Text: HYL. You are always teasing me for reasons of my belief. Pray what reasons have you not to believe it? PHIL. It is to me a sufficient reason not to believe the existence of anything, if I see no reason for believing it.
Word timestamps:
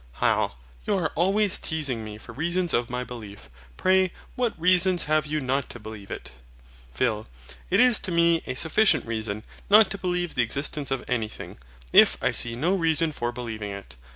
HYL. 0.19 0.53
You 0.83 0.95
are 0.95 1.11
always 1.13 1.59
teasing 1.59 2.03
me 2.03 2.17
for 2.17 2.33
reasons 2.33 2.73
of 2.73 2.89
my 2.89 3.03
belief. 3.03 3.51
Pray 3.77 4.09
what 4.33 4.59
reasons 4.59 5.03
have 5.03 5.27
you 5.27 5.39
not 5.39 5.69
to 5.69 5.79
believe 5.79 6.09
it? 6.09 6.31
PHIL. 6.91 7.27
It 7.69 7.79
is 7.79 7.99
to 7.99 8.11
me 8.11 8.41
a 8.47 8.55
sufficient 8.55 9.05
reason 9.05 9.43
not 9.69 9.91
to 9.91 9.99
believe 9.99 10.33
the 10.33 10.41
existence 10.41 10.89
of 10.89 11.05
anything, 11.07 11.59
if 11.93 12.17
I 12.19 12.31
see 12.31 12.55
no 12.55 12.73
reason 12.73 13.11
for 13.11 13.31
believing 13.31 13.69
it. 13.69 13.95